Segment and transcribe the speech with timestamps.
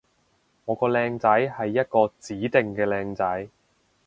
[0.65, 3.49] 我個靚仔係一個指定嘅靚仔